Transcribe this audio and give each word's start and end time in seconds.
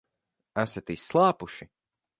Esat 0.63 0.91
izslāpuši? 0.95 1.71